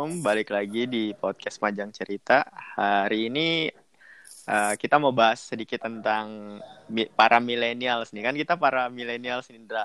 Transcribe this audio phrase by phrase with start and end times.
[0.00, 2.40] Assalamualaikum, balik lagi di podcast Majang Cerita.
[2.72, 3.68] Hari ini
[4.48, 6.56] uh, kita mau bahas sedikit tentang
[6.88, 8.24] mi para millennials nih.
[8.24, 9.84] Kan kita para millennials Indra.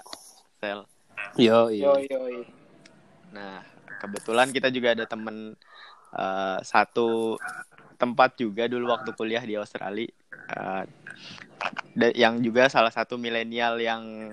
[0.55, 0.88] Sel.
[1.36, 2.47] Yo, yo, yo.
[3.36, 3.59] Nah,
[4.00, 5.51] kebetulan kita juga ada temen
[6.16, 7.36] uh, satu
[8.00, 10.07] tempat juga dulu waktu kuliah di Australia.
[10.47, 10.88] Uh,
[12.16, 14.32] yang juga salah satu milenial yang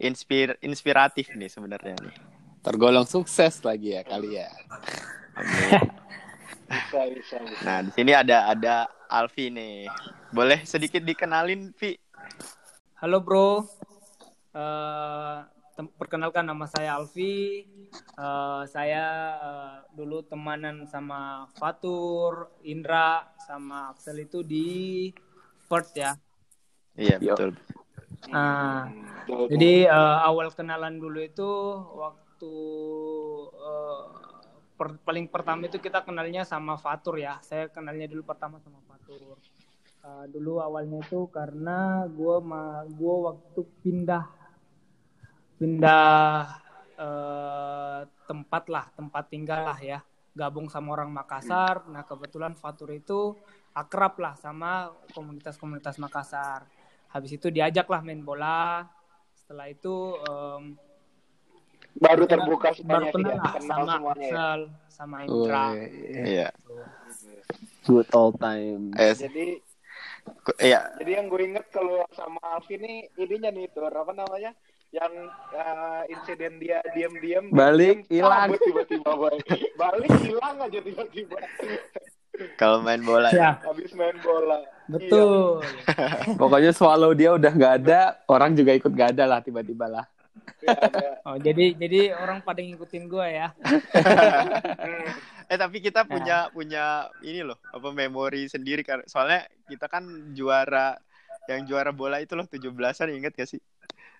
[0.00, 2.37] inspir inspiratif nih sebenarnya nih
[2.68, 4.52] tergolong sukses lagi ya kali ya.
[6.68, 7.64] bisa, bisa, bisa.
[7.64, 9.88] Nah, di sini ada ada Alfi nih.
[10.36, 11.96] Boleh sedikit dikenalin, Vi?
[13.00, 13.64] Halo, Bro.
[14.52, 15.48] Uh,
[15.96, 17.64] perkenalkan nama saya Alfi.
[18.20, 19.04] Uh, saya
[19.40, 25.08] uh, dulu temanan sama Fatur, Indra, sama Axel itu di
[25.72, 26.20] Perth ya.
[27.00, 27.56] Iya, betul.
[28.28, 28.92] Nah,
[29.24, 31.48] jadi uh, awal kenalan dulu itu
[31.96, 32.54] waktu waktu
[33.58, 34.06] uh,
[34.78, 37.42] per, paling pertama itu kita kenalnya sama Fatur ya.
[37.42, 39.42] Saya kenalnya dulu pertama sama Fatur.
[39.98, 44.24] Uh, dulu awalnya itu karena gue ma gua waktu pindah
[45.58, 46.46] pindah
[46.94, 49.98] uh, tempat lah, tempat tinggal lah ya.
[50.38, 51.90] Gabung sama orang Makassar.
[51.90, 53.34] Nah kebetulan Fatur itu
[53.74, 56.70] akrab lah sama komunitas-komunitas Makassar.
[57.10, 58.86] Habis itu diajak lah main bola.
[59.34, 60.78] Setelah itu um,
[61.96, 64.48] baru terbuka semuanya baru kenal sama semuanya ya.
[64.92, 65.64] sama Indra.
[65.64, 65.72] Oh,
[66.26, 66.48] iya.
[67.88, 68.92] Good old time.
[69.00, 69.62] Eh, jadi
[70.60, 70.80] Iya.
[71.00, 74.52] Jadi yang gue inget kalau sama Alfi nih ininya nih tuh apa namanya?
[74.88, 75.12] Yang
[75.52, 79.10] uh, insiden dia diam-diam balik hilang tiba-tiba
[79.80, 81.38] balik hilang aja tiba-tiba.
[82.56, 83.58] Kalau main bola ya.
[83.60, 84.64] Habis main bola.
[84.88, 85.60] Betul.
[85.60, 86.38] Iya.
[86.40, 90.04] Pokoknya swallow dia udah nggak ada, orang juga ikut nggak ada lah tiba-tiba lah.
[91.28, 93.48] Oh, jadi jadi orang pada ngikutin gue ya.
[95.52, 96.08] eh tapi kita nah.
[96.08, 96.52] punya nah.
[96.52, 96.84] punya
[97.24, 99.04] ini loh, apa memori sendiri kan.
[99.08, 100.04] Soalnya kita kan
[100.36, 100.96] juara
[101.48, 103.60] yang juara bola itu loh 17-an inget gak sih?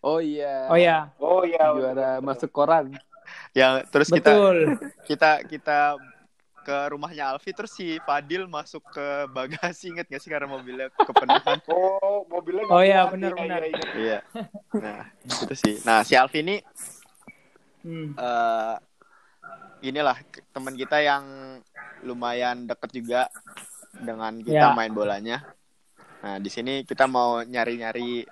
[0.00, 0.68] Oh iya.
[0.70, 1.12] Oh iya.
[1.20, 1.64] Oh iya.
[1.74, 2.96] Juara masuk koran.
[3.52, 4.78] Yang terus Betul.
[5.08, 5.78] kita kita kita
[6.68, 11.56] ke rumahnya Alfi terus si Fadil masuk ke bagasi inget gak sih karena mobilnya kepenuhan?
[11.72, 13.64] Oh mobilnya oh iya benar benar.
[13.96, 14.20] iya
[14.76, 15.74] nah itu sih.
[15.88, 16.60] Nah si Alfi ini
[17.88, 18.12] hmm.
[18.20, 18.76] uh,
[19.80, 20.20] inilah
[20.52, 21.24] teman kita yang
[22.04, 23.20] lumayan deket juga
[23.96, 24.76] dengan kita ya.
[24.76, 25.48] main bolanya.
[26.20, 28.28] Nah di sini kita mau nyari-nyari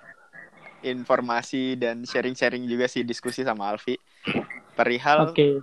[0.85, 3.97] informasi dan sharing-sharing juga sih diskusi sama Alfi.
[4.77, 5.57] Perihal okay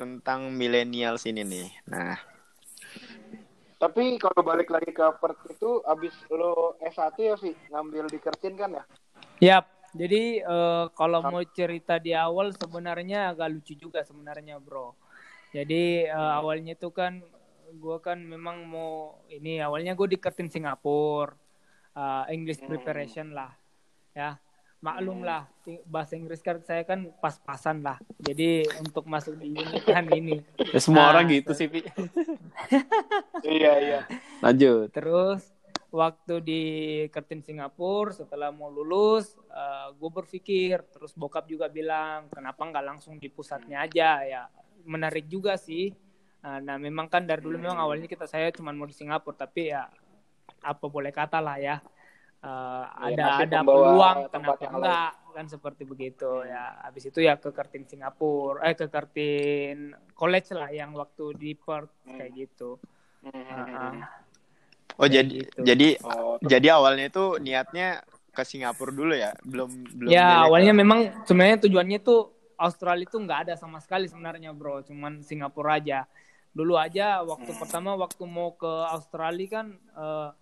[0.00, 1.68] tentang millennials ini nih.
[1.92, 2.16] Nah,
[3.76, 8.56] tapi kalau balik lagi ke Perth itu abis lo S1 ya Vi ngambil di Kertin
[8.56, 8.84] kan ya?
[9.40, 9.64] Yap.
[9.90, 14.94] Jadi uh, kalau mau cerita di awal sebenarnya agak lucu juga sebenarnya bro.
[15.50, 17.18] Jadi uh, awalnya itu kan
[17.74, 21.34] gue kan memang mau ini awalnya gue di Kertin Singapura
[21.96, 22.68] uh, English hmm.
[22.70, 23.36] preparation hmm.
[23.36, 23.50] lah
[24.14, 24.38] ya
[24.80, 25.44] maklum lah
[25.86, 28.00] bahasa Inggris kan saya kan pas-pasan lah.
[28.16, 30.40] Jadi untuk masuk di ini kan ini.
[30.72, 31.84] Ya, semua nah, orang gitu sih Pi.
[33.40, 34.00] Iya iya.
[34.44, 34.92] Lanjut.
[34.92, 35.44] Terus
[35.92, 36.62] waktu di
[37.12, 40.80] Kertin Singapura setelah mau lulus uh, eh, gue berpikir.
[40.92, 44.24] Terus bokap juga bilang kenapa nggak langsung di pusatnya aja?
[44.24, 44.42] Ya
[44.88, 45.92] menarik juga sih.
[46.40, 49.68] Nah, nah memang kan dari dulu memang awalnya kita saya cuma mau di Singapura tapi
[49.76, 49.84] ya
[50.60, 51.80] apa boleh kata lah ya
[52.44, 55.10] uh, ya, ada ada peluang kenapa enggak?
[55.30, 56.82] Kan seperti begitu ya.
[56.82, 61.92] Habis itu ya ke Kartin Singapura eh ke Kartin College lah yang waktu di Perth
[62.08, 62.18] hmm.
[62.18, 62.80] kayak gitu.
[63.20, 63.36] Hmm.
[63.36, 63.94] uh,
[64.96, 65.60] oh jadi gitu.
[65.60, 68.00] jadi oh, jadi awalnya itu niatnya
[68.32, 69.30] ke Singapura dulu ya?
[69.44, 70.80] Belum belum ya awalnya ke...
[70.80, 74.82] memang sebenarnya tujuannya tuh Australia itu nggak ada sama sekali sebenarnya bro.
[74.84, 76.04] Cuman Singapura aja.
[76.50, 77.60] Dulu aja waktu hmm.
[77.62, 80.34] pertama waktu mau ke Australia kan uh,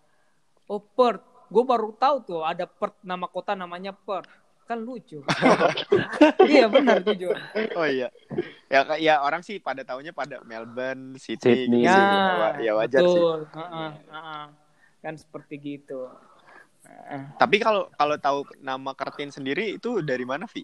[0.69, 4.29] oh Perth gue baru tahu tuh ada Perth nama kota namanya Perth
[4.69, 5.25] kan lucu
[6.53, 7.33] iya benar jujur
[7.73, 8.13] oh iya
[8.69, 11.89] ya ya orang sih pada tahunya pada Melbourne Sydney, Sydney.
[11.89, 13.49] Ya, ya wajar betul.
[13.49, 14.45] sih uh -uh, uh -uh.
[15.01, 16.13] kan seperti gitu
[16.85, 17.25] uh.
[17.41, 20.61] tapi kalau kalau tahu nama Kartin sendiri itu dari mana Vi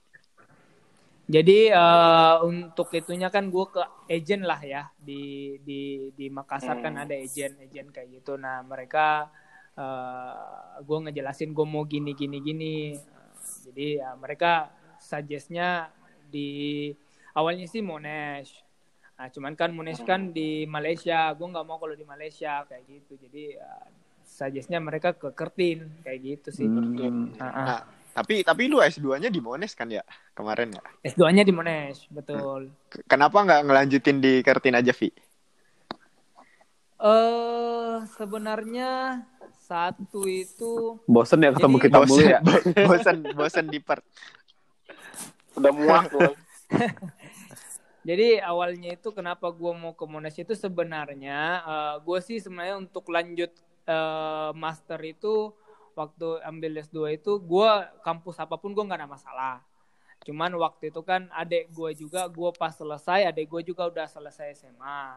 [1.24, 3.80] jadi uh, untuk itunya kan gue ke
[4.12, 7.00] agent lah ya di di di Makassar kan hmm.
[7.00, 9.32] kan ada agent agent kayak gitu nah mereka
[9.78, 12.74] uh, gue ngejelasin gue mau gini gini gini
[13.68, 15.90] jadi ya mereka suggestnya
[16.30, 16.90] di
[17.36, 18.64] awalnya sih Monash
[19.14, 23.14] nah cuman kan Monash kan di Malaysia gue nggak mau kalau di Malaysia kayak gitu
[23.28, 23.86] jadi uh,
[24.24, 27.38] suggestnya mereka ke Kertin kayak gitu sih hmm.
[27.38, 27.82] nah, nah,
[28.14, 30.06] Tapi tapi lu S2-nya di Monash kan ya
[30.38, 30.82] kemarin ya?
[31.02, 32.70] S2-nya di Monash, betul.
[33.10, 35.10] Kenapa nggak ngelanjutin di Kertin aja, Vi?
[35.10, 35.18] Eh
[37.02, 39.18] uh, sebenarnya
[39.64, 42.40] satu itu bosen ya ketemu kita bosen, mulu ya.
[42.84, 44.04] bosen bosen di Perth.
[45.56, 46.34] Udah muak loh.
[48.08, 52.76] Jadi awalnya itu kenapa gue mau ke Monash itu sebenarnya uh, eh, gue sih sebenarnya
[52.76, 53.48] untuk lanjut
[53.88, 55.56] uh, master itu
[55.96, 57.70] waktu ambil S2 itu gue
[58.04, 59.56] kampus apa pun gue nggak ada masalah.
[60.20, 64.52] Cuman waktu itu kan adek gue juga gue pas selesai adek gue juga udah selesai
[64.52, 65.16] SMA.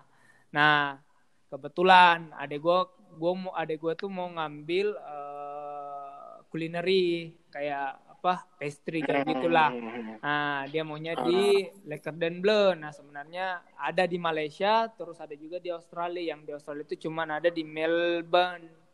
[0.56, 1.04] Nah
[1.52, 2.80] kebetulan adek gue
[3.16, 9.70] gue mau adek gue tuh mau ngambil uh, kulineri kayak apa pastry kayak gitulah.
[10.20, 11.70] Nah dia maunya di
[12.18, 12.74] dan Bleu.
[12.74, 17.38] Nah sebenarnya ada di Malaysia terus ada juga di Australia yang di Australia itu cuman
[17.38, 18.88] ada di Melbourne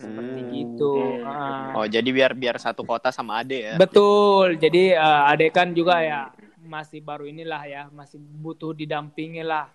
[0.00, 0.50] seperti hmm.
[0.56, 0.94] gitu.
[1.20, 1.76] Uh.
[1.76, 3.74] Oh, jadi biar biar satu kota sama Ade ya.
[3.76, 4.56] Betul.
[4.56, 6.32] Jadi uh, Ade kan juga ya
[6.64, 9.68] masih baru inilah ya, masih butuh didampingi lah.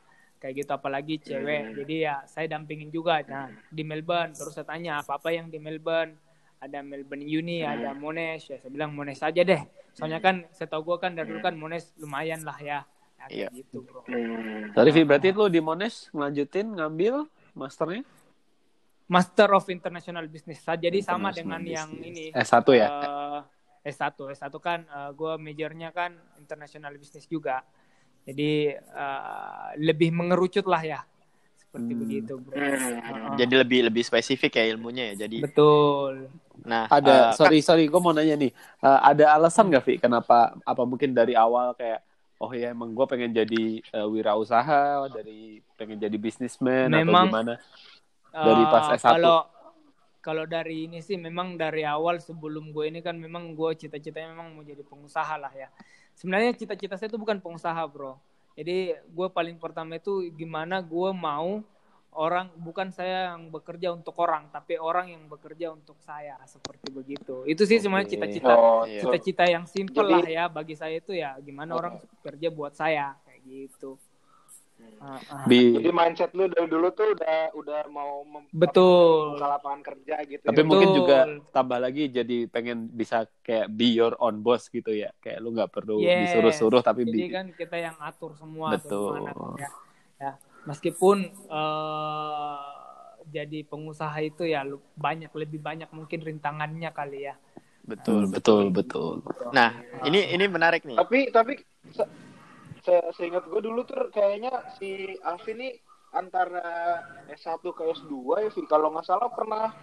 [0.45, 1.61] Kayak gitu apalagi cewek.
[1.65, 1.73] Hmm.
[1.81, 4.29] Jadi ya saya dampingin juga nah di Melbourne.
[4.37, 6.13] Terus saya tanya apa-apa yang di Melbourne.
[6.61, 7.73] Ada Melbourne Uni, hmm.
[7.73, 8.53] ada Monash.
[8.53, 9.65] Ya saya bilang Monash saja deh.
[9.97, 12.85] Soalnya kan saya tahu gue kan dari dulu kan Monash lumayan lah ya.
[13.25, 13.49] ya iya.
[13.49, 14.05] gitu, bro.
[14.77, 17.25] Tadi berarti lu di Monash ngelanjutin ngambil
[17.57, 18.05] masternya?
[19.09, 20.61] Master of International Business.
[20.61, 21.77] Jadi sama dengan business.
[21.81, 22.25] yang ini.
[22.37, 22.89] S1 ya?
[22.89, 23.41] Uh,
[23.81, 24.13] S1.
[24.13, 27.65] S1 kan uh, eh, gue majornya kan International Business juga.
[28.25, 30.99] Jadi uh, lebih mengerucut lah ya.
[31.61, 32.01] Seperti hmm.
[32.01, 32.57] begitu, Bro.
[32.57, 35.27] Uh, Jadi lebih lebih spesifik ya ilmunya ya.
[35.27, 36.33] Jadi Betul.
[36.65, 38.51] Nah, ada uh, sorry kan, sorry gue mau nanya nih.
[38.81, 40.01] Uh, ada alasan gak, Vi?
[40.01, 42.01] Kenapa apa mungkin dari awal kayak
[42.41, 47.55] oh ya emang gue pengen jadi uh, wirausaha dari pengen jadi bisnismen atau gimana?
[48.35, 49.15] dari pas S1?
[49.15, 49.37] Kalau
[50.25, 54.57] kalau dari ini sih memang dari awal sebelum gue ini kan memang gue cita-citanya memang
[54.57, 55.69] mau jadi pengusaha lah ya.
[56.15, 58.15] Sebenarnya cita-cita saya itu bukan pengusaha bro.
[58.55, 61.59] Jadi gue paling pertama itu gimana gue mau
[62.15, 67.43] orang bukan saya yang bekerja untuk orang tapi orang yang bekerja untuk saya seperti begitu
[67.43, 69.03] itu sih sebenarnya cita-cita oh, iya.
[69.03, 71.79] cita-cita yang simple lah ya bagi saya itu ya gimana oh.
[71.83, 73.99] orang bekerja buat saya kayak gitu
[75.05, 75.45] Uh, uh.
[75.47, 80.43] Jadi mindset lu dari dulu tuh udah udah mau betul buka lapangan kerja gitu.
[80.43, 80.67] Tapi ya.
[80.67, 81.17] mungkin juga
[81.51, 85.13] tambah lagi jadi pengen bisa kayak be your own boss gitu ya.
[85.21, 86.31] Kayak lu nggak perlu yes.
[86.31, 89.29] disuruh-suruh tapi jadi kan kita yang atur semua betul.
[89.59, 89.69] ya.
[90.19, 90.31] ya.
[90.65, 92.57] Meskipun uh,
[93.29, 94.65] jadi pengusaha itu ya
[94.97, 97.35] banyak lebih banyak mungkin rintangannya kali ya.
[97.85, 99.21] Betul, betul, betul.
[99.53, 99.77] Nah,
[100.09, 100.97] ini ini menarik nih.
[100.97, 101.53] Tapi tapi
[101.93, 102.24] se
[103.13, 105.73] seingat gue dulu tuh kayaknya si Alvin nih
[106.15, 108.13] antara S1 ke S2
[108.45, 108.65] ya Vin.
[108.69, 109.73] Kalau nggak salah pernah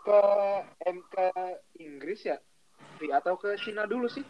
[0.00, 0.20] ke
[0.86, 1.14] MK
[1.82, 2.38] Inggris ya
[2.96, 4.22] Vi atau ke Cina dulu sih.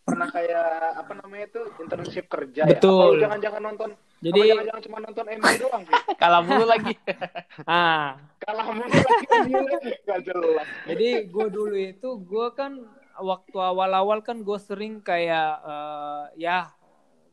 [0.00, 3.20] Pernah kayak apa namanya itu internship kerja Betul.
[3.20, 3.90] ya jangan-jangan nonton
[4.20, 6.94] jadi jangan-jangan cuma nonton MB doang sih kalah mulu lagi.
[7.68, 8.16] Ah.
[8.40, 9.52] Kalah mulu lagi
[10.08, 10.66] gak jelas.
[10.88, 12.80] Jadi gue dulu itu gue kan
[13.20, 16.72] waktu awal-awal kan gue sering kayak uh, ya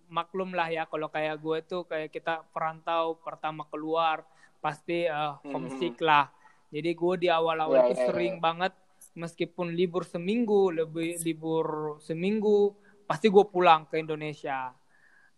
[0.08, 4.24] maklum lah ya kalau kayak gue tuh kayak kita perantau pertama keluar
[4.60, 6.08] pasti uh, homesick hmm.
[6.08, 6.26] lah.
[6.68, 8.44] Jadi gue di awal-awal yeah, tuh yeah, sering yeah.
[8.44, 8.74] banget
[9.18, 12.76] meskipun libur seminggu lebih libur seminggu
[13.08, 14.76] pasti gue pulang ke Indonesia.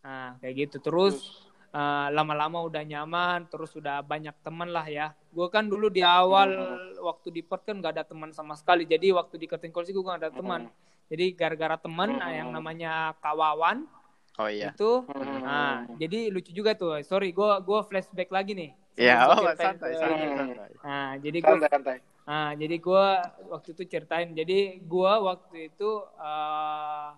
[0.03, 5.13] Nah kayak gitu terus uh, lama-lama udah nyaman terus udah banyak teman lah ya.
[5.29, 7.05] Gue kan dulu di awal hmm.
[7.05, 8.89] waktu di Perth kan gak ada teman sama sekali.
[8.89, 10.67] Jadi waktu di Curtin College gue gak ada teman.
[10.67, 10.75] Hmm.
[11.09, 12.29] Jadi gara-gara teman hmm.
[12.33, 13.85] yang namanya kawawan
[14.39, 14.71] Oh iya.
[14.71, 15.43] Itu, hmm.
[15.43, 16.95] nah, jadi lucu juga tuh.
[17.03, 18.71] Sorry, gue gua flashback lagi nih.
[18.95, 20.71] Iya, oh santai, santai, santai.
[20.79, 21.55] Nah, jadi gue,
[22.23, 23.05] nah, jadi gue
[23.51, 24.31] waktu itu ceritain.
[24.31, 27.11] Jadi gue waktu itu uh,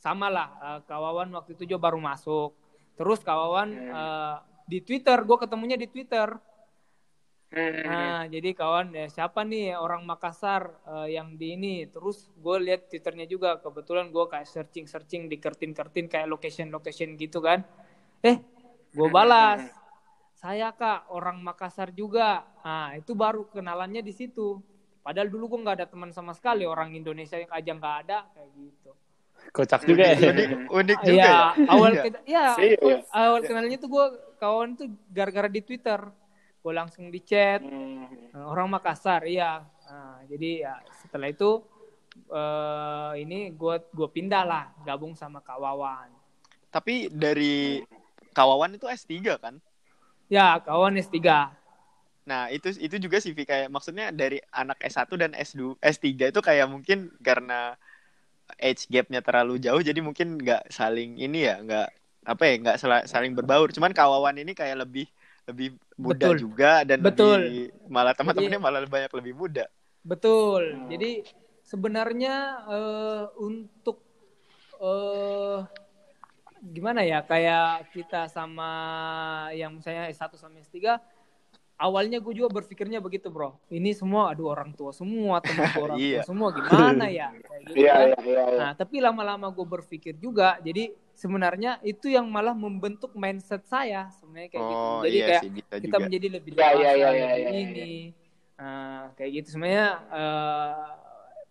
[0.00, 2.56] sama lah, uh, kawawan waktu itu juga baru masuk.
[2.96, 6.32] Terus kawawan uh, di Twitter, gue ketemunya di Twitter.
[7.54, 7.86] Hmm.
[7.86, 11.86] Nah, jadi kawan ya siapa nih orang Makassar uh, yang di ini?
[11.86, 13.62] Terus gue lihat twitternya juga.
[13.62, 17.62] Kebetulan gue kayak searching searching di kertin kertin kayak location location gitu kan.
[18.26, 18.42] Eh,
[18.90, 19.62] gue balas.
[20.34, 22.42] Saya kak orang Makassar juga.
[22.66, 24.58] Nah, itu baru kenalannya di situ.
[25.06, 28.50] Padahal dulu gue nggak ada teman sama sekali orang Indonesia yang aja nggak ada kayak
[28.58, 28.90] gitu.
[29.54, 30.32] Kocak juga ya.
[30.32, 31.30] unik, unik juga ya.
[31.30, 31.42] ya.
[31.70, 32.46] Awal ya, iya.
[33.12, 34.06] awal kenalnya tuh gue
[34.40, 36.00] kawan tuh gara-gara di Twitter
[36.64, 37.60] gue langsung di chat.
[37.60, 38.08] Hmm.
[38.32, 39.60] Eh, orang Makassar iya.
[39.84, 41.60] Nah, jadi ya setelah itu
[42.32, 46.24] uh, ini gue gue pindah lah gabung sama Kawawan
[46.74, 47.86] tapi dari
[48.34, 49.54] Kawawan itu S3 kan?
[50.26, 51.22] Ya Kawawan S3
[52.24, 56.66] Nah, itu itu juga sih kayak maksudnya dari anak S1 dan S2 S3 itu kayak
[56.66, 57.78] mungkin karena
[58.58, 61.88] age gapnya terlalu jauh jadi mungkin nggak saling ini ya nggak
[62.24, 63.70] apa ya nggak saling berbaur.
[63.70, 65.06] Cuman kawawan ini kayak lebih
[65.44, 66.36] lebih muda betul.
[66.40, 67.38] juga dan betul.
[67.40, 69.64] Lebih, malah teman-temannya malah banyak lebih muda
[70.04, 70.88] betul hmm.
[70.88, 71.10] jadi
[71.64, 72.34] sebenarnya
[72.68, 74.04] uh, untuk
[74.80, 75.64] uh,
[76.64, 78.72] gimana ya kayak kita sama
[79.52, 80.96] yang misalnya S1 sama S3
[81.74, 86.06] awalnya gue juga berpikirnya begitu bro ini semua aduh orang tua semua teman orang tua
[86.18, 86.22] iya.
[86.22, 88.06] semua gimana ya kayak gitu iya, kan?
[88.06, 88.58] iya, iya, iya.
[88.58, 94.50] nah tapi lama-lama gue berpikir juga jadi sebenarnya itu yang malah membentuk mindset saya sebenarnya
[94.50, 95.98] kayak gitu oh, jadi iya kayak sih, kita juga.
[96.02, 97.90] menjadi lebih dewasa iya, iya, iya, iya, ini
[98.54, 101.03] nah, kayak gitu sebenarnya uh,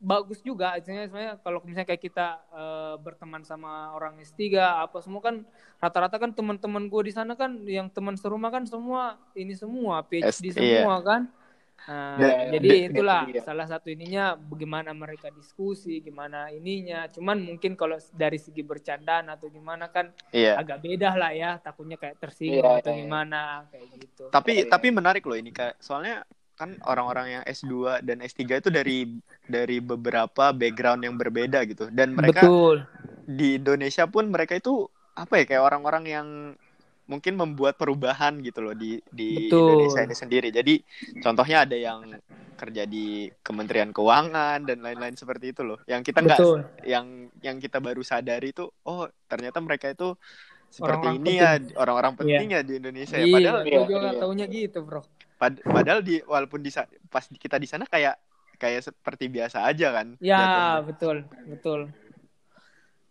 [0.03, 5.47] bagus juga sebenarnya kalau misalnya kayak kita uh, berteman sama orang S3 apa semua kan
[5.79, 10.27] rata-rata kan teman-teman gue di sana kan yang teman serumah kan semua ini semua PhD
[10.27, 10.83] S iya.
[10.83, 11.31] semua kan
[11.83, 13.43] Nah, yeah, jadi yeah, itulah yeah.
[13.43, 17.11] salah satu ininya bagaimana mereka diskusi, gimana ininya.
[17.11, 20.55] Cuman mungkin kalau dari segi bercandaan atau gimana kan yeah.
[20.55, 22.99] agak beda lah ya, takutnya kayak tersinggung yeah, atau yeah.
[23.03, 24.31] gimana kayak gitu.
[24.31, 24.71] Tapi yeah.
[24.71, 28.97] tapi menarik loh ini kayak soalnya kan orang-orang yang S2 dan S3 itu dari
[29.49, 32.85] dari beberapa background yang berbeda gitu dan mereka Betul.
[33.25, 36.27] di Indonesia pun mereka itu apa ya kayak orang-orang yang
[37.03, 40.49] mungkin membuat perubahan gitu loh di di Indonesia ini sendiri.
[40.49, 40.79] Jadi
[41.19, 42.15] contohnya ada yang
[42.55, 45.79] kerja di Kementerian Keuangan dan lain-lain seperti itu loh.
[45.83, 46.39] Yang kita nggak
[46.87, 50.15] yang yang kita baru sadari itu oh ternyata mereka itu
[50.71, 51.37] seperti orang -orang ini penting.
[51.37, 52.19] ya orang-orang iya.
[52.19, 52.61] penting yeah.
[52.63, 53.25] ya di Indonesia ya.
[53.25, 54.21] Iya, Padahal iya, gue juga iya.
[54.23, 55.01] taunya gitu, Bro.
[55.43, 56.71] Pad padahal di walaupun di
[57.11, 58.15] pas kita di sana kayak
[58.55, 60.15] kayak seperti biasa aja kan.
[60.23, 60.71] Ya, jatuhnya.
[60.87, 61.17] betul,
[61.51, 61.79] betul.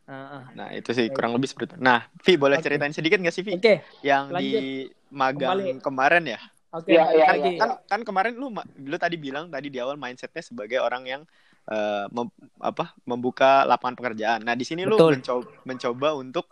[0.08, 1.76] Uh, nah, itu sih kurang lebih seperti itu.
[1.76, 2.64] Nah, Vi boleh okay.
[2.72, 3.60] ceritain sedikit nggak sih, Vi?
[3.60, 3.60] Oke.
[3.60, 3.76] Okay.
[4.00, 4.40] Yang Lanjut.
[4.40, 4.64] di
[5.12, 5.84] magang Kembali.
[5.84, 6.40] kemarin ya?
[6.72, 6.88] Oke.
[6.88, 6.96] Okay.
[6.96, 7.50] Ya, ya, kan, ya.
[7.60, 8.48] kan kan kemarin lu
[8.80, 11.22] lu tadi bilang tadi di awal mindsetnya sebagai orang yang
[11.68, 14.40] uh, mem, apa membuka lapangan pekerjaan.
[14.40, 16.48] Nah, di sini lu mencoba mencoba untuk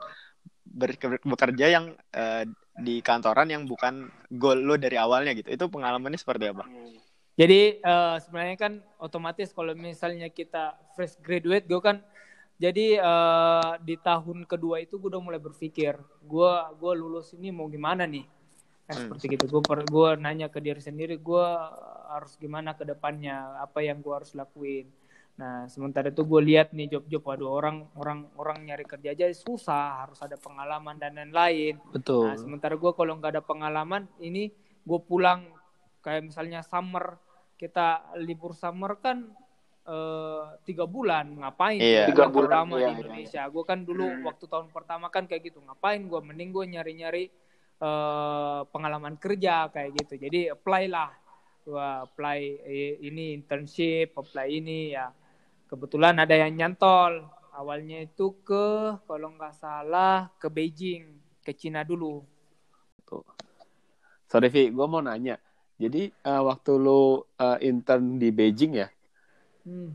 [0.70, 0.94] ber,
[1.26, 2.46] bekerja yang uh,
[2.80, 5.50] di kantoran yang bukan goal lo dari awalnya gitu.
[5.50, 6.64] Itu pengalamannya seperti apa?
[7.34, 12.00] Jadi uh, sebenarnya kan otomatis kalau misalnya kita fresh graduate, gue kan
[12.60, 17.66] jadi uh, di tahun kedua itu gue udah mulai berpikir, gue gue lulus ini mau
[17.72, 18.28] gimana nih?
[18.84, 19.02] Kan hmm.
[19.08, 19.44] seperti gitu.
[19.48, 21.46] Gue gue nanya ke diri sendiri, gue
[22.12, 24.84] harus gimana ke depannya, apa yang gue harus lakuin.
[25.40, 30.04] Nah, sementara itu gue lihat nih job-job waduh orang orang orang nyari kerja aja susah,
[30.04, 31.80] harus ada pengalaman dan lain-lain.
[31.88, 32.28] Betul.
[32.28, 34.52] Nah, sementara gue kalau nggak ada pengalaman, ini
[34.84, 35.48] gue pulang
[36.04, 37.16] kayak misalnya summer
[37.56, 39.32] kita libur summer kan
[39.88, 41.80] uh, tiga bulan ngapain?
[41.80, 42.12] Iya.
[42.12, 42.92] Tiga bulan pertama iya, di iya.
[43.00, 43.42] Indonesia.
[43.48, 43.52] Iya.
[43.56, 44.20] Gue kan dulu hmm.
[44.28, 46.04] waktu tahun pertama kan kayak gitu ngapain?
[46.04, 47.24] Gue mending gue nyari-nyari
[47.80, 50.20] uh, pengalaman kerja kayak gitu.
[50.20, 51.16] Jadi apply lah,
[51.64, 52.40] gue apply
[53.00, 55.08] ini internship, apply ini ya
[55.70, 57.30] kebetulan ada yang nyantol.
[57.54, 61.14] Awalnya itu ke kalau nggak salah ke Beijing
[61.46, 62.26] ke Cina dulu.
[63.06, 63.22] Tuh.
[64.26, 65.38] Sorry Vi gue mau nanya.
[65.80, 68.88] Jadi uh, waktu lu uh, intern di Beijing ya
[69.64, 69.90] hmm.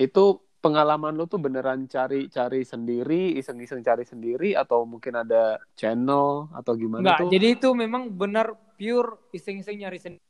[0.00, 0.24] itu
[0.60, 7.00] pengalaman lu tuh beneran cari-cari sendiri iseng-iseng cari sendiri atau mungkin ada channel atau gimana
[7.00, 7.30] Enggak, tuh?
[7.32, 10.24] jadi itu memang benar pure iseng-iseng nyari sendiri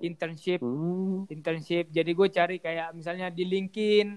[0.00, 1.28] internship hmm.
[1.28, 4.08] internship jadi gue cari kayak misalnya di LinkedIn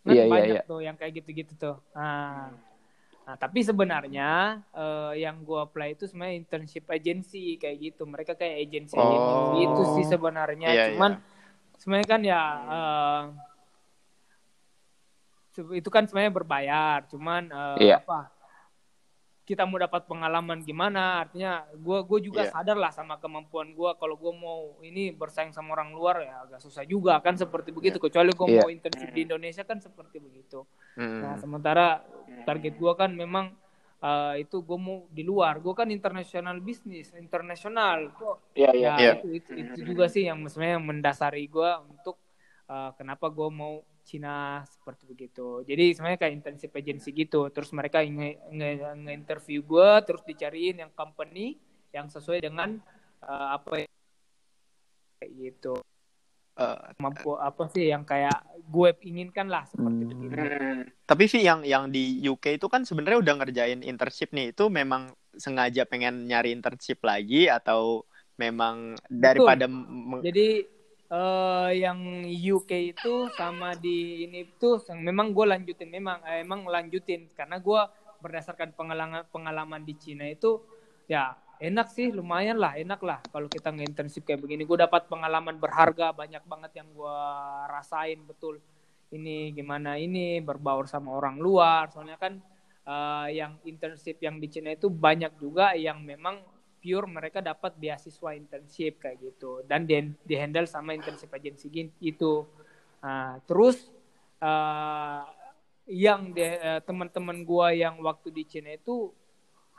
[0.00, 0.70] kan yeah, iya, banyak yeah, yeah.
[0.70, 2.48] tuh yang kayak gitu-gitu tuh nah,
[3.28, 8.64] nah tapi sebenarnya uh, yang gue apply itu sebenarnya internship agency kayak gitu mereka kayak
[8.64, 9.60] agency oh.
[9.60, 11.76] itu sih sebenarnya yeah, cuman yeah.
[11.76, 13.22] sebenarnya kan ya uh,
[15.76, 18.00] itu kan sebenarnya berbayar cuman uh, yeah.
[18.00, 18.39] apa
[19.50, 22.54] kita mau dapat pengalaman gimana artinya gue gue juga yeah.
[22.54, 26.62] sadar lah sama kemampuan gue kalau gue mau ini bersaing sama orang luar ya agak
[26.62, 28.06] susah juga kan seperti begitu yeah.
[28.06, 28.62] kecuali gue yeah.
[28.62, 30.62] mau internship di Indonesia kan seperti begitu
[30.94, 31.18] mm.
[31.18, 32.06] nah sementara
[32.46, 33.50] target gue kan memang
[33.98, 38.14] uh, itu gue mau di luar gue kan internasional bisnis internasional
[38.54, 38.94] yeah, yeah.
[38.94, 39.14] ya yeah.
[39.18, 42.22] Itu, itu, itu juga sih yang sebenarnya mendasari gue untuk
[42.70, 45.62] uh, kenapa gue mau Cina seperti begitu.
[45.64, 47.48] Jadi sebenarnya kayak internship agency gitu.
[47.52, 51.56] Terus mereka nge-interview nge gue, terus dicariin yang company
[51.90, 52.78] yang sesuai dengan
[53.24, 53.86] uh, apa
[55.20, 55.80] kayak gitu.
[56.60, 58.36] Uh, mampu apa sih yang kayak
[58.68, 60.10] gue inginkan lah seperti hmm.
[60.12, 60.36] begitu.
[61.08, 64.52] Tapi sih yang yang di UK itu kan sebenarnya udah ngerjain internship nih.
[64.52, 68.04] Itu memang sengaja pengen nyari internship lagi atau
[68.36, 69.68] memang daripada
[70.24, 70.79] Jadi
[71.10, 77.28] uh, yang UK itu sama di ini tuh memang gue lanjutin memang eh, emang lanjutin.
[77.34, 77.80] Karena gue
[78.22, 80.62] berdasarkan pengalaman pengalaman di Cina itu
[81.10, 84.62] ya enak sih lumayan lah enak lah kalau kita nge-internship kayak begini.
[84.64, 87.18] Gue dapat pengalaman berharga banyak banget yang gue
[87.68, 88.62] rasain betul.
[89.10, 91.90] Ini gimana ini berbaur sama orang luar.
[91.90, 92.38] Soalnya kan
[92.86, 96.38] uh, yang internship yang di Cina itu banyak juga yang memang
[96.80, 99.60] pure mereka dapat beasiswa internship kayak gitu.
[99.68, 101.68] Dan di, di handle sama internship agency
[102.00, 102.48] itu.
[103.00, 103.88] Uh, terus
[104.40, 105.24] uh,
[105.88, 109.12] yang uh, teman-teman gua yang waktu di Cina itu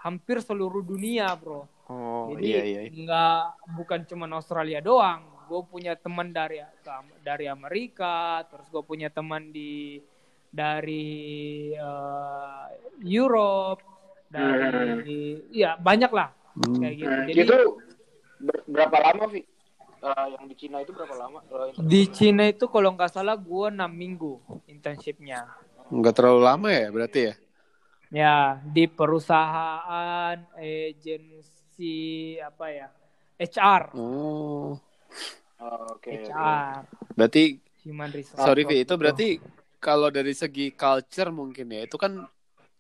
[0.01, 1.69] hampir seluruh dunia bro.
[1.91, 2.89] Oh, jadi iya, iya.
[2.89, 3.43] nggak
[3.77, 5.21] bukan cuma Australia doang.
[5.51, 6.63] Gue punya teman dari
[7.19, 9.99] dari Amerika terus gue punya teman di
[10.47, 12.71] dari uh,
[13.03, 13.83] Europe
[14.31, 15.51] dari hmm.
[15.51, 16.79] ya banyak lah hmm.
[16.81, 17.59] kayak gitu jadi itu
[18.67, 19.43] berapa lama sih
[20.01, 23.65] uh, yang di Cina itu berapa lama uh, di Cina itu kalau nggak salah gue
[23.69, 25.45] enam minggu internshipnya
[25.91, 27.33] nggak terlalu lama ya berarti ya
[28.11, 32.87] ya di perusahaan agensi apa ya
[33.39, 34.75] HR oh
[35.61, 36.25] Oke.
[36.25, 36.89] Okay, HR.
[37.13, 37.43] Berarti
[37.85, 38.41] Human resource.
[38.45, 39.27] Sorry Vi, itu berarti
[39.81, 42.21] kalau dari segi culture mungkin ya, itu kan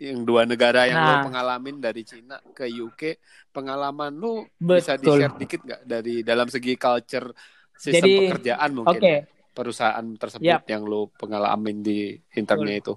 [0.01, 1.07] yang dua negara yang nah.
[1.21, 3.21] lo pengalamin dari Cina ke UK,
[3.53, 4.81] pengalaman lu Betul.
[4.81, 7.29] bisa di-share dikit nggak dari dalam segi culture
[7.77, 9.17] sistem Jadi, pekerjaan mungkin okay.
[9.53, 10.65] perusahaan tersebut yep.
[10.65, 12.93] yang lo pengalamin di internnya itu?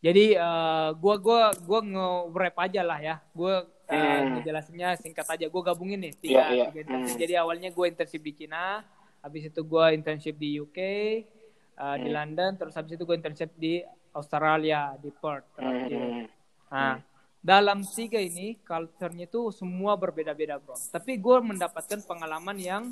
[0.00, 3.16] Jadi uh, gua gua gua nge-wrap aja lah ya.
[3.36, 5.46] Gua uh, ngejelasinnya singkat aja.
[5.50, 6.68] Gue gabungin nih tiga, yeah, yeah.
[6.70, 7.14] tiga internship.
[7.14, 7.22] Hmm.
[7.26, 8.80] Jadi awalnya gue internship di Cina,
[9.20, 10.78] habis itu gue internship di UK,
[11.76, 12.00] uh, hmm.
[12.00, 13.82] di London, terus habis itu gue internship di
[14.14, 15.98] Australia di Perth terakhir.
[15.98, 16.26] Hmm.
[16.70, 16.96] Nah,
[17.40, 20.76] dalam tiga ini culture-nya itu semua berbeda-beda bro.
[20.76, 22.82] Tapi gue mendapatkan pengalaman yang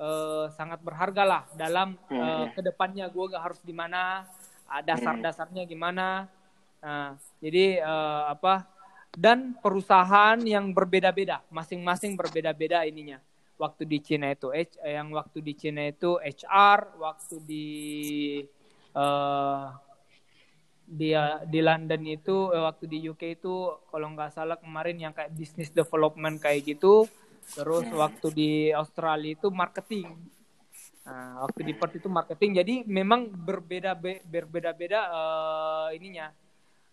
[0.00, 4.24] uh, sangat berharga lah dalam uh, ke depannya gue gak harus di mana,
[4.66, 6.26] uh, dasar-dasarnya gimana.
[6.82, 8.72] Nah, jadi uh, apa?
[9.12, 13.20] dan perusahaan yang berbeda-beda, masing-masing berbeda-beda ininya.
[13.60, 17.68] Waktu di Cina itu H, yang waktu di Cina itu HR, waktu di
[18.96, 19.68] uh,
[20.82, 21.14] di
[21.48, 23.54] di London itu eh, waktu di UK itu
[23.88, 27.08] kalau nggak salah kemarin yang kayak business development kayak gitu.
[27.58, 30.08] Terus waktu di Australia itu marketing.
[31.02, 32.50] Nah, waktu di Perth itu marketing.
[32.62, 36.30] Jadi memang berbeda berbeda-beda uh, ininya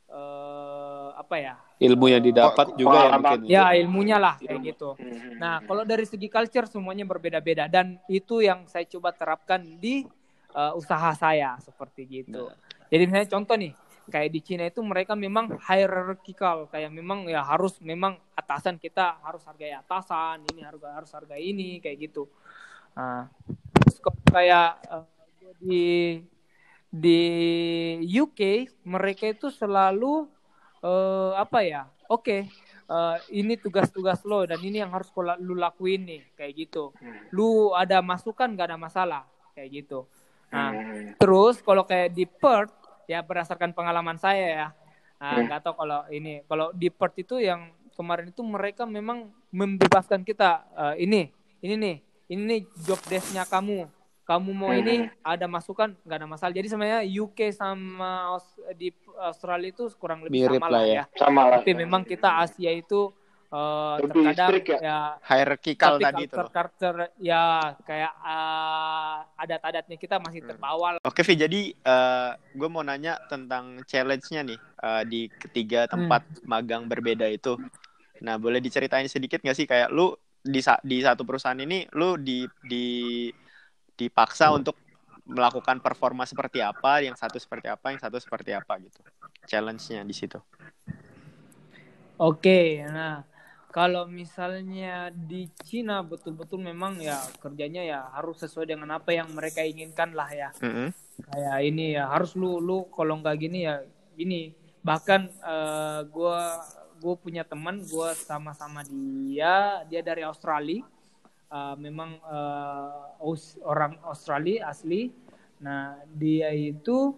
[0.09, 4.97] uh, apa ya ilmu yang didapat uh, juga ya mungkin ya ilmunya lah kayak gitu
[5.37, 10.03] nah kalau dari segi culture semuanya berbeda-beda dan itu yang saya coba terapkan di
[10.53, 12.57] uh, usaha saya seperti gitu nah.
[12.89, 13.73] Jadi misalnya contoh nih
[14.09, 19.45] kayak di Cina itu mereka memang hierarchical kayak memang ya harus memang atasan kita harus
[19.45, 22.25] hargai atasan ini harus harus hargai ini kayak gitu.
[22.97, 23.29] Nah,
[23.85, 25.05] terus kayak uh,
[25.61, 26.17] di
[26.89, 27.21] di
[28.09, 30.25] UK mereka itu selalu
[30.81, 32.41] uh, apa ya oke okay,
[32.89, 36.89] uh, eh, ini tugas-tugas lo dan ini yang harus lu lakuin nih kayak gitu.
[37.29, 39.23] Lu ada masukan gak ada masalah
[39.53, 40.09] kayak gitu.
[40.49, 40.73] Nah
[41.21, 42.78] terus kalau kayak di Perth
[43.09, 44.67] ya berdasarkan pengalaman saya ya
[45.17, 50.21] nah, nggak tahu kalau ini kalau di Perth itu yang kemarin itu mereka memang membebaskan
[50.21, 51.33] kita uh, ini
[51.65, 51.95] ini nih
[52.29, 53.89] ini nih job desknya kamu
[54.29, 55.25] kamu mau ini hmm.
[55.25, 58.37] ada masukan nggak ada masalah jadi sebenarnya UK sama
[58.77, 61.03] di Australia itu kurang lebih Mirip sama lah ya, ya.
[61.17, 61.57] Sama lah.
[61.65, 63.09] tapi memang kita Asia itu
[63.53, 70.49] uh, terkadang ya, ya hierarchical tadi itu karakter ya kayak uh, adat-adatnya kita masih hmm.
[70.53, 76.25] terbawa oke Vi jadi uh, gue mau nanya tentang challenge-nya nih uh, di ketiga tempat
[76.25, 76.45] hmm.
[76.45, 77.57] magang berbeda itu
[78.19, 82.47] nah boleh diceritain sedikit nggak sih kayak lu di di satu perusahaan ini lu di
[82.63, 83.27] di
[83.99, 84.79] dipaksa untuk
[85.29, 88.99] melakukan performa seperti apa, yang satu seperti apa, yang satu seperti apa gitu.
[89.45, 90.41] Challenge-nya di situ.
[92.17, 93.21] Oke, nah
[93.69, 99.61] kalau misalnya di Cina betul-betul memang ya kerjanya ya harus sesuai dengan apa yang mereka
[99.61, 100.49] inginkan lah ya.
[100.61, 100.87] Mm -hmm.
[101.29, 103.85] Kayak ini ya harus lu lu kalau nggak gini ya
[104.17, 104.51] ini
[104.81, 106.39] bahkan uh, eh, gue
[106.99, 110.83] gue punya teman gue sama-sama dia dia dari Australia
[111.49, 115.11] uh, memang uh, Aus orang Australia asli.
[115.59, 117.13] Nah, dia itu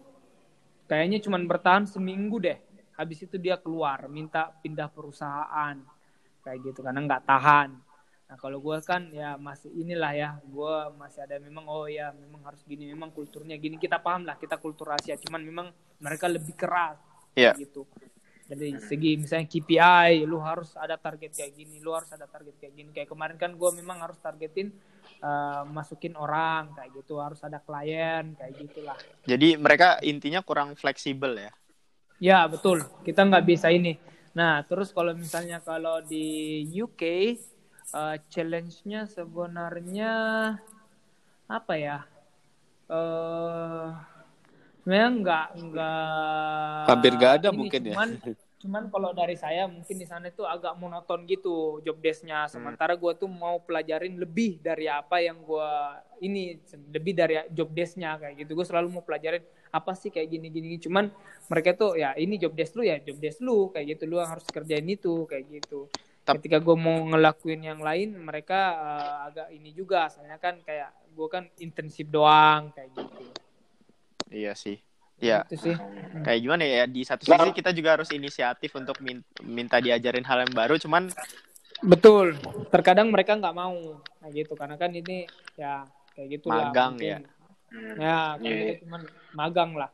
[0.89, 2.57] kayaknya cuma bertahan seminggu deh.
[2.97, 5.77] Habis itu dia keluar, minta pindah perusahaan.
[6.41, 7.69] Kayak gitu, karena nggak tahan.
[8.31, 12.41] Nah, kalau gue kan ya masih inilah ya, gue masih ada memang, oh ya memang
[12.47, 13.75] harus gini, memang kulturnya gini.
[13.77, 15.19] Kita paham lah, kita kultur Asia.
[15.19, 15.67] Cuman memang
[15.99, 16.99] mereka lebih keras.
[17.31, 17.55] Yeah.
[17.55, 17.87] gitu
[18.51, 22.73] dari segi misalnya KPI lu harus ada target kayak gini lu harus ada target kayak
[22.75, 24.75] gini kayak kemarin kan gue memang harus targetin
[25.23, 31.31] uh, masukin orang kayak gitu harus ada klien kayak gitulah jadi mereka intinya kurang fleksibel
[31.31, 31.51] ya
[32.19, 33.95] ya betul kita nggak bisa ini
[34.31, 37.01] nah terus kalau misalnya kalau di UK
[37.91, 40.13] uh, eh, challenge-nya sebenarnya
[41.51, 42.07] apa ya
[42.87, 43.91] uh,
[44.81, 48.33] Memang nggak nggak hampir nggak ada mungkin cuman, ya.
[48.61, 52.45] Cuman kalau dari saya mungkin di sana itu agak monoton gitu job desknya.
[52.45, 52.61] Hmm.
[52.61, 55.69] Sementara gue tuh mau pelajarin lebih dari apa yang gue
[56.21, 56.61] ini
[56.93, 58.53] lebih dari job desknya kayak gitu.
[58.53, 59.41] Gue selalu mau pelajarin
[59.73, 60.77] apa sih kayak gini gini.
[60.77, 61.09] Cuman
[61.49, 64.05] mereka tuh ya ini job desk lu ya job desk lu kayak gitu.
[64.05, 65.89] Lu harus kerjain itu kayak gitu.
[66.21, 70.05] Ketika gue mau ngelakuin yang lain, mereka uh, agak ini juga.
[70.05, 73.25] Soalnya kan kayak gue kan intensif doang kayak gitu.
[74.29, 74.90] Iya sih.
[75.21, 75.45] Iya.
[75.45, 75.75] Itu sih.
[76.25, 77.53] Kayak gimana ya di satu sisi nah.
[77.53, 78.97] kita juga harus inisiatif untuk
[79.45, 81.07] minta diajarin hal yang baru cuman
[81.85, 82.35] betul.
[82.73, 85.85] Terkadang mereka nggak mau kayak gitu karena kan ini ya
[86.17, 86.73] kayak gitu magang lah.
[86.73, 87.17] Magang ya.
[87.95, 88.59] Ya, kan yeah.
[88.67, 88.73] Iya.
[88.83, 89.89] cuman magang lah.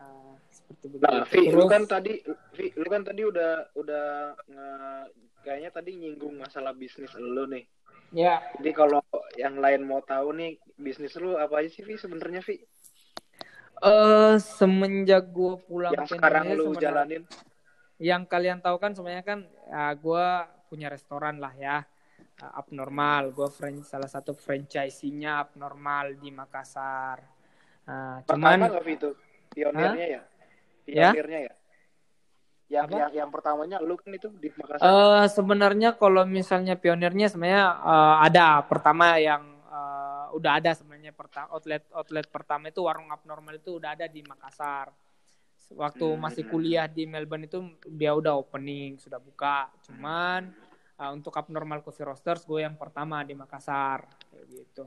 [0.00, 1.06] Nah, seperti begitu.
[1.06, 2.12] Nah, Vi, lu kan tadi
[2.58, 4.06] Vi, lu kan tadi udah udah
[4.50, 4.68] nge,
[5.46, 7.62] kayaknya tadi nyinggung masalah bisnis lu nih.
[8.10, 8.42] Ya.
[8.58, 9.02] Jadi kalau
[9.38, 12.58] yang lain mau tahu nih bisnis lu apa aja sih Vi sebenarnya Vi?
[13.82, 17.22] Uh, semenjak gue pulang yang ke sekarang lu jalanin
[17.96, 19.40] yang kalian tahu kan sebenarnya kan
[19.72, 20.26] ya, gue
[20.68, 21.80] punya restoran lah ya
[22.44, 23.48] uh, abnormal gue
[23.84, 27.18] salah satu franchise-nya abnormal di Makassar
[27.88, 29.10] uh, cuman apa itu
[29.52, 30.12] pionirnya huh?
[30.12, 30.22] ya,
[30.84, 31.10] ya?
[31.12, 31.54] pionirnya ya, ya?
[32.66, 32.96] yang Apa?
[32.98, 34.82] yang yang pertamanya lu kan itu di Makassar.
[34.82, 39.55] Uh, sebenarnya kalau misalnya pionirnya sebenarnya uh, ada pertama yang
[40.36, 41.16] udah ada sebenarnya
[41.48, 44.92] outlet outlet pertama itu warung abnormal itu udah ada di Makassar.
[45.72, 46.20] Waktu hmm.
[46.20, 47.58] masih kuliah di Melbourne itu
[47.90, 49.72] dia udah opening, sudah buka.
[49.82, 50.52] Cuman
[51.00, 54.84] uh, untuk abnormal coffee roasters gue yang pertama di Makassar kayak gitu.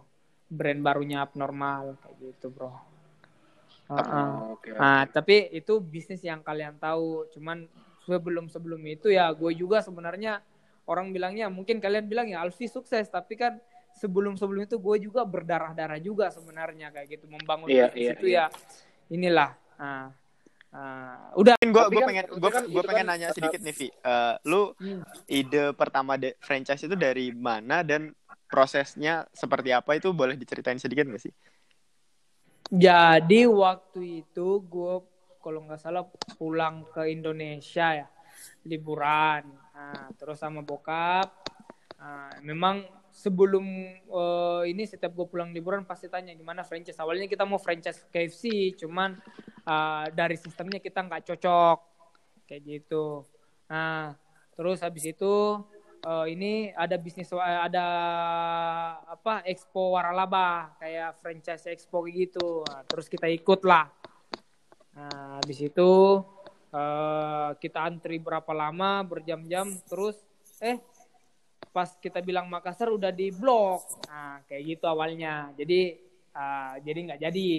[0.47, 2.69] Brand barunya abnormal kayak gitu, Bro.
[2.69, 3.97] Uh -uh.
[3.99, 4.79] Oh, okay, okay.
[4.79, 7.27] Nah, tapi itu bisnis yang kalian tahu.
[7.33, 7.65] Cuman
[8.05, 10.41] sebelum sebelum itu ya gue juga sebenarnya
[10.89, 13.62] orang bilangnya mungkin kalian bilang ya Alfi sukses tapi kan
[13.97, 17.25] sebelum-sebelum itu gue juga berdarah-darah juga sebenarnya kayak gitu.
[17.25, 18.47] Membangun yeah, bisnis yeah, itu yeah.
[18.52, 19.49] ya inilah.
[19.80, 20.08] Uh,
[20.75, 21.56] uh, udah.
[21.60, 23.88] Gue gue kan pengen gue kan, gue pengen kan, nanya sedikit nih Vi.
[24.06, 25.02] Uh, lu hmm.
[25.25, 28.13] ide pertama de franchise itu dari mana dan
[28.49, 29.97] prosesnya seperti apa?
[29.97, 31.34] Itu boleh diceritain sedikit gak sih?
[32.69, 34.93] Jadi waktu itu gue
[35.41, 36.06] kalau nggak salah
[36.38, 38.08] pulang ke Indonesia ya
[38.67, 39.47] liburan.
[39.73, 41.34] Nah, terus sama bokap.
[41.99, 42.86] Uh, memang
[43.19, 43.67] sebelum
[44.08, 46.95] uh, ini setiap gue pulang liburan pasti tanya gimana franchise.
[46.95, 49.19] Awalnya kita mau franchise KFC, cuman
[49.67, 51.77] uh, dari sistemnya kita nggak cocok
[52.47, 53.27] kayak gitu.
[53.67, 54.15] Nah,
[54.55, 55.60] terus habis itu
[56.08, 57.88] uh, ini ada bisnis ada
[59.03, 62.63] apa Expo Waralaba kayak franchise Expo gitu.
[62.71, 63.91] Nah, terus kita ikut lah.
[64.95, 66.23] Nah, habis itu
[66.71, 70.15] uh, kita antri berapa lama berjam-jam terus
[70.63, 70.79] eh
[71.69, 74.05] pas kita bilang Makassar udah di blok.
[74.10, 75.53] Nah kayak gitu awalnya.
[75.53, 75.97] Jadi
[76.34, 77.49] uh, jadi nggak jadi.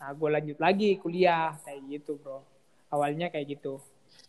[0.00, 2.44] Nah gue lanjut lagi kuliah kayak gitu bro.
[2.92, 3.80] Awalnya kayak gitu.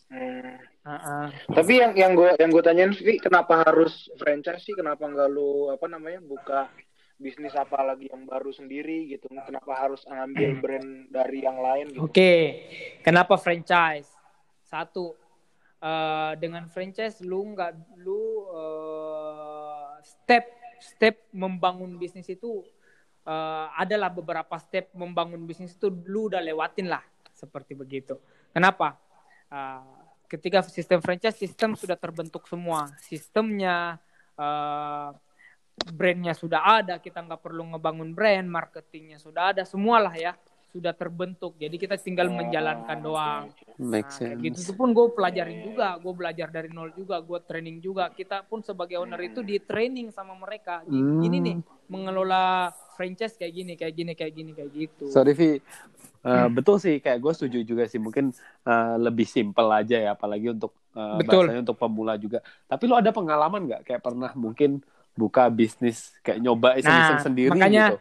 [0.05, 0.61] Hmm.
[0.85, 1.27] uh -uh.
[1.49, 4.77] tapi yang yang gue yang gue tanyain sih kenapa harus franchise sih?
[4.77, 6.69] Kenapa nggak lu apa namanya buka
[7.17, 9.25] bisnis apa lagi yang baru sendiri gitu?
[9.33, 10.61] Kenapa harus ngambil hmm.
[10.61, 12.05] brand dari yang lain gitu?
[12.05, 12.13] Oke.
[12.13, 12.41] Okay.
[13.01, 14.07] kenapa franchise?
[14.61, 15.17] Satu
[15.81, 19.04] uh, dengan franchise lu nggak lu uh,
[20.05, 20.45] step
[20.77, 22.61] step membangun bisnis itu
[23.25, 27.01] uh, adalah beberapa step membangun bisnis itu lu udah lewatin lah
[27.33, 28.21] seperti begitu.
[28.53, 28.95] Kenapa?
[29.49, 33.97] Uh, ketika sistem franchise sistem sudah terbentuk semua, sistemnya
[34.37, 35.09] uh,
[35.91, 40.33] brandnya sudah ada, kita nggak perlu ngebangun brand, marketingnya sudah ada, semualah ya
[40.75, 41.55] sudah terbentuk.
[41.55, 43.43] Jadi kita tinggal oh, menjalankan doang.
[43.79, 47.79] Make nah, gitu itu pun gue pelajarin juga, gue belajar dari nol juga, gue training
[47.79, 48.11] juga.
[48.11, 50.83] Kita pun sebagai owner itu di training sama mereka.
[50.83, 51.23] Hmm.
[51.23, 51.55] Gini nih
[51.87, 55.07] mengelola franchise kayak gini, kayak gini, kayak gini, kayak gitu.
[55.07, 55.63] Sorry Vi,
[56.25, 56.57] Uh, hmm.
[56.57, 58.01] Betul sih, kayak gue setuju juga sih.
[58.01, 58.33] Mungkin
[58.65, 61.45] uh, lebih simpel aja ya, apalagi untuk uh, betul.
[61.45, 62.41] bahasanya untuk pemula juga.
[62.65, 64.81] Tapi lo ada pengalaman nggak kayak pernah mungkin
[65.13, 67.97] buka bisnis kayak nyoba iseng-iseng nah, sendiri makanya, gitu?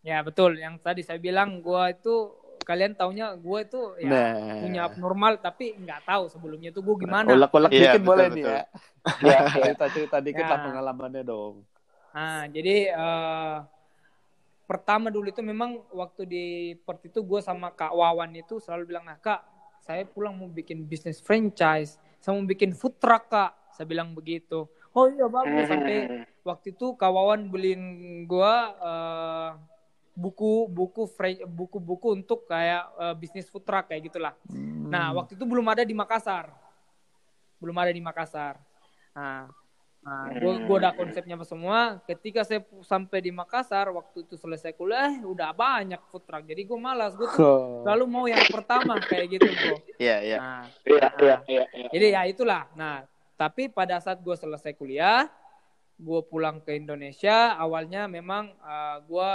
[0.00, 2.14] Ya betul, yang tadi saya bilang gue itu
[2.60, 4.60] kalian taunya gue itu ya nah.
[4.62, 7.28] punya abnormal tapi nggak tahu sebelumnya tuh gue gimana.
[7.28, 8.62] Kolak-kolak iya, dikit boleh nih ya.
[9.32, 10.50] ya cerita-cerita dikit ya.
[10.54, 11.64] lah pengalamannya dong.
[12.14, 13.56] Nah jadi uh,
[14.68, 16.46] pertama dulu itu memang waktu di
[16.84, 19.42] Perth itu gue sama Kak Wawan itu selalu bilang nah Kak
[19.80, 23.74] saya pulang mau bikin bisnis franchise, saya mau bikin food truck Kak.
[23.74, 24.68] Saya bilang begitu.
[24.92, 27.82] Oh iya bagus sampai waktu itu kawan beliin
[28.28, 29.56] gue uh,
[30.20, 31.08] buku buku
[31.48, 34.36] buku buku untuk kayak uh, bisnis food truck kayak gitulah.
[34.52, 34.92] Hmm.
[34.92, 36.52] Nah waktu itu belum ada di Makassar,
[37.56, 38.60] belum ada di Makassar.
[39.16, 39.48] Nah
[40.00, 42.00] Nah, gue gue udah konsepnya semua.
[42.08, 46.40] Ketika saya sampai di Makassar, waktu itu selesai kuliah, eh, udah banyak food truck.
[46.48, 47.12] Jadi gue malas.
[47.12, 47.84] Gue tuh oh.
[47.84, 49.76] selalu mau yang pertama kayak gitu, bro.
[50.00, 50.38] Iya, iya.
[50.40, 51.88] Nah, iya, iya, iya, iya.
[51.92, 52.62] Jadi ya itulah.
[52.72, 53.04] Nah,
[53.36, 55.28] tapi pada saat gue selesai kuliah,
[56.00, 57.60] gue pulang ke Indonesia.
[57.60, 59.30] Awalnya memang uh, eh, gue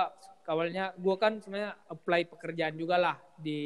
[0.45, 3.61] awalnya gue kan sebenarnya apply pekerjaan juga lah di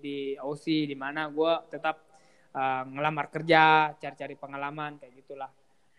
[0.00, 2.12] di OC di mana gue tetap
[2.56, 5.50] uh, ngelamar kerja, cari-cari pengalaman kayak gitulah.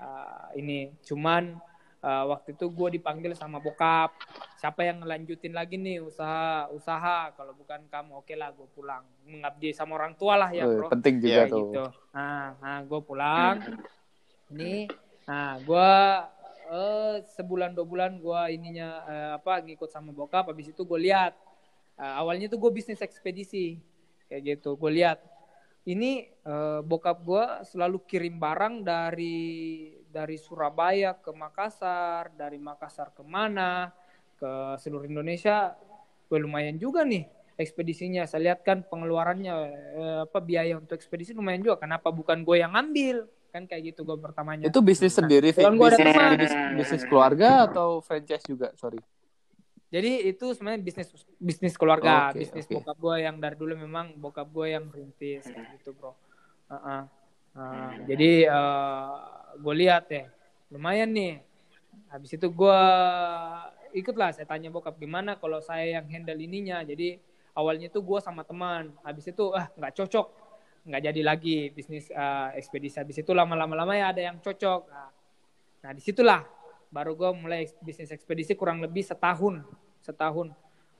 [0.02, 1.58] Uh, ini cuman
[2.02, 4.12] uh, waktu itu gue dipanggil sama bokap
[4.58, 7.30] siapa yang ngelanjutin lagi nih usaha usaha?
[7.36, 9.04] Kalau bukan kamu oke okay lah gue pulang.
[9.28, 10.88] Mengabdi sama orang tua lah ya bro.
[10.88, 11.68] penting juga tuh.
[11.70, 11.86] gitu.
[12.16, 13.56] nah, nah gue pulang.
[14.56, 14.88] Ini
[15.24, 15.92] nah gue
[16.74, 21.38] uh, sebulan dua bulan gue ininya uh, apa ngikut sama bokap habis itu gue lihat
[22.02, 23.78] uh, awalnya tuh gue bisnis ekspedisi
[24.26, 25.22] kayak gitu gue lihat
[25.84, 33.26] ini uh, bokap gue selalu kirim barang dari dari Surabaya ke Makassar, dari Makassar ke
[33.26, 33.90] mana,
[34.38, 35.74] ke seluruh Indonesia,
[36.30, 37.26] gue lumayan juga nih
[37.58, 38.24] ekspedisinya.
[38.30, 39.54] Saya lihat kan pengeluarannya
[39.98, 41.82] eh, apa biaya untuk ekspedisi lumayan juga.
[41.82, 43.26] Kenapa bukan gue yang ambil?
[43.54, 44.66] Kan kayak gitu gue pertamanya.
[44.66, 48.74] Itu bisnis nah, sendiri, bisnis, bisnis, bisnis keluarga atau franchise juga?
[48.74, 48.98] Sorry.
[49.94, 52.82] Jadi itu sebenarnya bisnis bisnis keluarga, okay, bisnis okay.
[52.82, 56.18] bokap gue yang dari dulu memang bokap gue yang rintis gitu bro.
[56.66, 57.02] Uh -uh.
[57.54, 60.26] Uh, jadi uh, gue lihat ya
[60.74, 61.46] lumayan nih.
[62.10, 62.82] Habis itu gue
[63.94, 66.82] ikutlah saya tanya bokap gimana kalau saya yang handle ininya.
[66.82, 67.22] Jadi
[67.54, 68.90] awalnya tuh gue sama teman.
[69.06, 70.28] Habis itu ah nggak cocok,
[70.84, 73.00] nggak jadi lagi bisnis uh, ekspedisi.
[73.00, 74.82] Habis itu lama-lama lama ya ada yang cocok.
[74.92, 75.10] Nah,
[75.84, 76.44] nah di situlah
[76.94, 79.64] baru gue mulai bisnis ekspedisi kurang lebih setahun
[80.04, 80.52] setahun.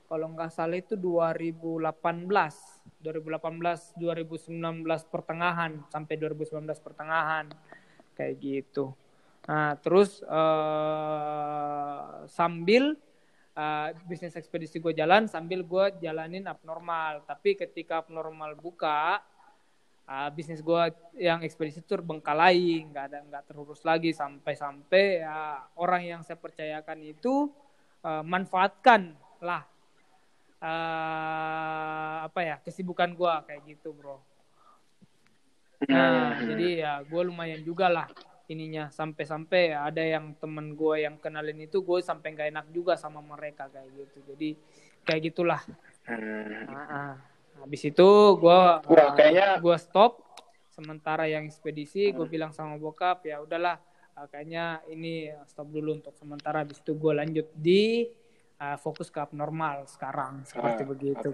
[0.04, 1.88] Kalau nggak salah itu 2018,
[3.00, 7.48] 2018, 2019 pertengahan sampai 2019 pertengahan
[8.16, 8.92] kayak gitu.
[9.48, 12.96] Nah terus uh, sambil
[13.56, 17.24] uh, bisnis ekspedisi gue jalan sambil gue jalanin abnormal.
[17.24, 19.24] Tapi ketika abnormal buka,
[20.08, 20.82] uh, bisnis gue
[21.16, 27.00] yang ekspedisi itu terbengkalai, nggak ada nggak terurus lagi sampai-sampai uh, orang yang saya percayakan
[27.04, 27.48] itu
[28.04, 29.64] uh, manfaatkan lah
[30.60, 34.20] uh, apa ya kesibukan gue kayak gitu bro.
[35.88, 38.08] Nah jadi ya gue lumayan juga lah
[38.48, 43.24] ininya sampai-sampai ada yang temen gue yang kenalin itu gue sampai nggak enak juga sama
[43.24, 44.18] mereka kayak gitu.
[44.32, 44.50] Jadi
[45.04, 45.60] kayak gitulah.
[46.08, 47.33] Nah, uh.
[47.60, 48.08] Habis itu
[48.40, 50.22] gue uh, kayaknya gue stop
[50.74, 52.34] sementara yang ekspedisi gue hmm.
[52.34, 53.78] bilang sama bokap ya udahlah
[54.18, 58.10] uh, kayaknya ini stop dulu untuk sementara habis itu gue lanjut di
[58.60, 61.28] uh, fokus ke abnormal sekarang seperti uh, begitu.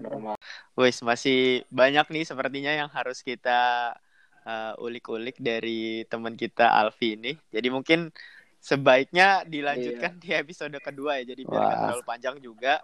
[0.77, 3.93] Wes masih banyak nih sepertinya yang harus kita
[4.45, 7.33] uh, ulik-ulik dari teman kita Alfi ini.
[7.51, 8.09] Jadi mungkin
[8.61, 10.21] sebaiknya dilanjutkan iya.
[10.21, 11.33] di episode kedua ya.
[11.33, 12.81] Jadi biar nggak terlalu panjang juga.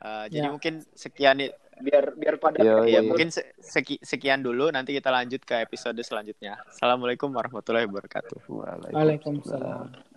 [0.00, 0.40] Uh, ya.
[0.40, 1.44] Jadi mungkin sekian
[1.80, 6.60] biar biar pada Yo, ya mungkin seki, sekian dulu nanti kita lanjut ke episode selanjutnya.
[6.68, 8.44] Assalamualaikum warahmatullahi wabarakatuh.
[8.46, 10.09] Waalaikumsalam.